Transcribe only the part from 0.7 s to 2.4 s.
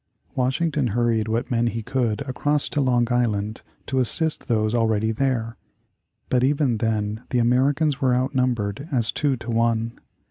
hurried what men he could